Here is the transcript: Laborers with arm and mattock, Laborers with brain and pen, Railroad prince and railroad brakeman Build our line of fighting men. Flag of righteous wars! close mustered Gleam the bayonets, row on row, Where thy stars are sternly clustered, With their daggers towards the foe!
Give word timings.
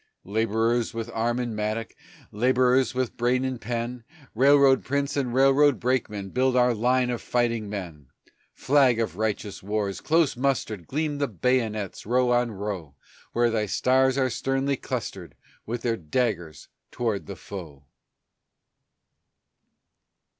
Laborers 0.25 0.95
with 0.95 1.11
arm 1.11 1.37
and 1.37 1.55
mattock, 1.55 1.93
Laborers 2.31 2.95
with 2.95 3.15
brain 3.17 3.45
and 3.45 3.61
pen, 3.61 4.03
Railroad 4.33 4.83
prince 4.83 5.15
and 5.15 5.31
railroad 5.31 5.79
brakeman 5.79 6.29
Build 6.31 6.55
our 6.55 6.73
line 6.73 7.11
of 7.11 7.21
fighting 7.21 7.69
men. 7.69 8.07
Flag 8.51 8.99
of 8.99 9.15
righteous 9.17 9.61
wars! 9.61 10.01
close 10.01 10.35
mustered 10.35 10.87
Gleam 10.87 11.19
the 11.19 11.27
bayonets, 11.27 12.07
row 12.07 12.31
on 12.31 12.49
row, 12.49 12.95
Where 13.33 13.51
thy 13.51 13.67
stars 13.67 14.17
are 14.17 14.31
sternly 14.31 14.75
clustered, 14.75 15.35
With 15.67 15.83
their 15.83 15.97
daggers 15.97 16.67
towards 16.89 17.25
the 17.27 17.35
foe! 17.35 17.85